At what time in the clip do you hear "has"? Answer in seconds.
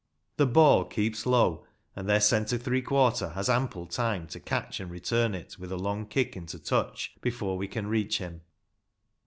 3.33-3.51